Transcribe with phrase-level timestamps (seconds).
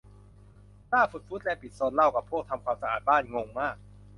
[0.93, 3.75] ล่าสุดฟูดแลนด์ปิดโซนเหล้ากับพวกทำความสะอาดบ้าน งงมาก